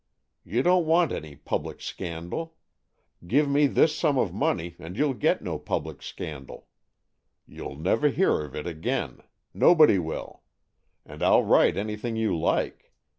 You 0.43 0.63
don't 0.63 0.87
want 0.87 1.11
any 1.11 1.35
public 1.35 1.79
scandal. 1.79 2.55
Give 3.27 3.47
me 3.47 3.67
this 3.67 3.95
sum 3.95 4.17
of 4.17 4.33
money, 4.33 4.75
and 4.79 4.97
you'll 4.97 5.13
get 5.13 5.43
no 5.43 5.59
public 5.59 6.01
scandal. 6.01 6.65
You'll 7.47 7.75
never 7.77 8.09
hear 8.09 8.41
of 8.43 8.55
it 8.55 8.65
again. 8.65 9.21
Nobody 9.53 9.99
will. 9.99 10.41
And 11.05 11.21
I'll 11.21 11.43
write 11.43 11.77
anything 11.77 12.15
you 12.15 12.35
like. 12.35 12.91